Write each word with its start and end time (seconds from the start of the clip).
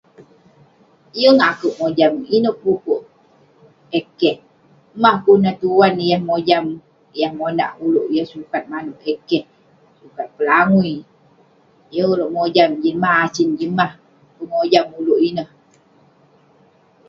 Yeng 1.21 1.39
akouk 1.49 1.75
mojam 1.79 2.13
inouk 2.35 2.57
pu'kuk 2.63 3.01
eh 3.97 4.07
keh..mah 4.19 5.15
kunah 5.23 5.55
tuan 5.61 5.95
yah 6.09 6.21
mojam, 6.29 6.65
yah 7.19 7.31
monak 7.39 7.71
ulouk, 7.85 8.07
yah..sukat 8.15 8.63
manouk 8.71 8.99
eh 9.11 9.19
keh..sukat 9.29 10.27
pelangui..yeng 10.37 12.09
ulouk 12.13 12.33
mojam 12.37 12.69
jin 12.83 12.97
mah 13.03 13.15
asen, 13.25 13.49
jin 13.59 13.71
mah 13.79 13.91
pengojam 14.37 14.85
ulouk 14.99 15.19
ineh.. 15.29 15.49